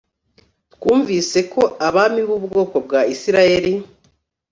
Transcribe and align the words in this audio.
Twumvise 0.73 1.39
ko 1.53 1.61
abami 1.87 2.21
b 2.27 2.29
ubwoko 2.37 2.75
bwa 2.85 3.01
isirayeli 3.13 3.73